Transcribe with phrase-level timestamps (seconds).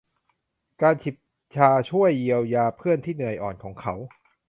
[0.81, 1.15] การจิบ
[1.55, 3.95] ชาช่วยเยียวยาเพื่อนที่เหนื่อยอ่อนของเขา